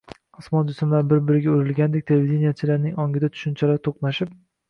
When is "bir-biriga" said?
1.09-1.51